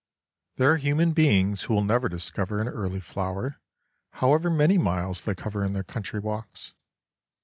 [0.55, 3.57] There are human beings who will never discover an early flower,
[4.13, 6.73] however many miles they cover in their country walks.